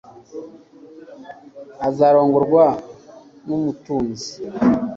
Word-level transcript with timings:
azarongorwa 1.87 2.63
numutunzi 3.45 4.31